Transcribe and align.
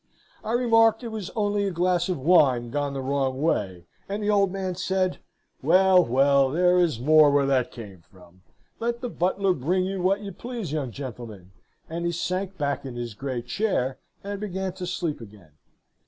"I 0.43 0.53
remarked 0.53 1.03
it 1.03 1.09
was 1.09 1.29
only 1.35 1.65
a 1.67 1.71
glass 1.71 2.09
of 2.09 2.17
wine 2.17 2.71
gone 2.71 2.93
the 2.95 3.03
wrong 3.03 3.39
way 3.39 3.85
and 4.09 4.23
the 4.23 4.31
old 4.31 4.51
man 4.51 4.73
said; 4.73 5.19
'Well, 5.61 6.03
well, 6.03 6.49
there 6.49 6.79
is 6.79 6.99
more 6.99 7.29
where 7.29 7.45
that 7.45 7.71
came 7.71 8.01
from! 8.01 8.41
Let 8.79 9.01
the 9.01 9.09
butler 9.09 9.53
bring 9.53 9.85
you 9.85 10.01
what 10.01 10.21
you 10.21 10.31
please, 10.31 10.71
young 10.71 10.89
gentlemen!' 10.89 11.51
and 11.87 12.03
he 12.07 12.11
sank 12.11 12.57
back 12.57 12.83
in 12.83 12.95
his 12.95 13.13
great 13.13 13.45
chair, 13.45 13.99
and 14.23 14.39
began 14.39 14.73
to 14.73 14.87
sleep 14.87 15.21
again. 15.21 15.51